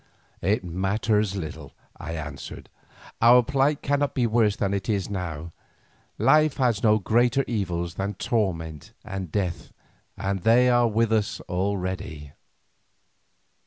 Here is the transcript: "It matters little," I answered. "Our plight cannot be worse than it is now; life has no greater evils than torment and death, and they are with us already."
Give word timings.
"It 0.41 0.63
matters 0.63 1.35
little," 1.35 1.73
I 1.95 2.13
answered. 2.13 2.69
"Our 3.21 3.43
plight 3.43 3.83
cannot 3.83 4.15
be 4.15 4.25
worse 4.25 4.55
than 4.55 4.73
it 4.73 4.89
is 4.89 5.11
now; 5.11 5.51
life 6.17 6.57
has 6.57 6.81
no 6.81 6.97
greater 6.97 7.43
evils 7.45 7.93
than 7.93 8.15
torment 8.15 8.93
and 9.05 9.31
death, 9.31 9.71
and 10.17 10.41
they 10.41 10.69
are 10.71 10.87
with 10.87 11.13
us 11.13 11.39
already." 11.41 12.31